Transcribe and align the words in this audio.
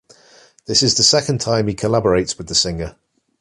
This 0.65 0.81
is 0.81 0.95
the 0.97 1.03
second 1.03 1.41
time 1.41 1.67
he 1.67 1.75
collaborates 1.75 2.35
with 2.39 2.47
the 2.47 2.55
singer. 2.55 2.95